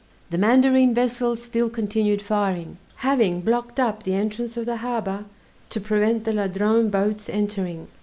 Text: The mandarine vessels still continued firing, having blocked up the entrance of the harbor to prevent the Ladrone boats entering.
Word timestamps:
The 0.31 0.37
mandarine 0.39 0.95
vessels 0.95 1.43
still 1.43 1.69
continued 1.69 2.23
firing, 2.23 2.79
having 3.05 3.41
blocked 3.41 3.79
up 3.79 4.01
the 4.01 4.15
entrance 4.15 4.57
of 4.57 4.65
the 4.65 4.77
harbor 4.77 5.25
to 5.69 5.79
prevent 5.79 6.23
the 6.23 6.33
Ladrone 6.33 6.89
boats 6.89 7.29
entering. 7.29 7.87